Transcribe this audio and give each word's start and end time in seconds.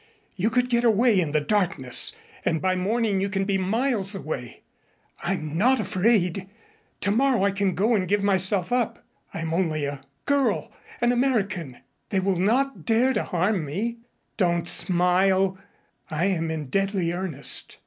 You 0.35 0.49
could 0.49 0.67
get 0.71 0.83
away 0.83 1.19
in 1.21 1.31
the 1.31 1.39
darkness 1.39 2.15
and 2.43 2.59
by 2.59 2.75
morning 2.75 3.21
you 3.21 3.29
can 3.29 3.45
be 3.45 3.59
miles 3.59 4.15
away. 4.15 4.61
I'm 5.21 5.55
not 5.55 5.79
afraid. 5.79 6.49
Tomorrow 6.99 7.43
I 7.43 7.51
can 7.51 7.75
go 7.75 7.93
and 7.93 8.07
give 8.07 8.23
myself 8.23 8.71
up. 8.71 9.05
I 9.31 9.41
am 9.41 9.53
only 9.53 9.85
a 9.85 10.01
girl 10.25 10.71
an 11.01 11.11
American. 11.11 11.77
They 12.09 12.19
will 12.19 12.37
not 12.39 12.83
dare 12.83 13.13
to 13.13 13.23
harm 13.25 13.63
me. 13.63 13.97
Don't 14.37 14.67
smile. 14.67 15.59
I 16.09 16.25
am 16.25 16.49
in 16.49 16.71
deadly 16.71 17.11
earnest. 17.13 17.77